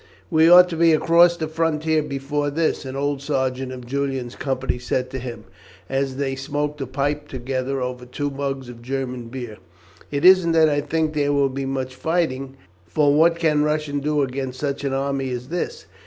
"We 0.31 0.49
ought 0.49 0.67
to 0.69 0.75
be 0.75 0.93
across 0.93 1.37
the 1.37 1.47
frontier 1.47 2.01
before 2.01 2.49
this," 2.49 2.85
an 2.85 2.95
old 2.95 3.21
sergeant 3.21 3.71
of 3.71 3.85
Julian's 3.85 4.35
company 4.35 4.79
said 4.79 5.11
to 5.11 5.19
him, 5.19 5.43
as 5.87 6.15
they 6.15 6.35
smoked 6.35 6.81
a 6.81 6.87
pipe 6.87 7.27
together 7.27 7.79
over 7.81 8.07
two 8.07 8.31
mugs 8.31 8.67
of 8.67 8.81
German 8.81 9.27
beer. 9.27 9.57
"It 10.09 10.25
isn't 10.25 10.53
that 10.53 10.69
I 10.69 10.81
think 10.81 11.13
there 11.13 11.33
will 11.33 11.49
be 11.49 11.67
much 11.67 11.93
fighting, 11.93 12.57
for 12.87 13.13
what 13.13 13.35
can 13.35 13.61
Russia 13.61 13.91
do 13.93 14.23
against 14.23 14.59
such 14.59 14.83
an 14.83 14.91
army 14.93 15.29
as 15.29 15.49
this? 15.49 15.85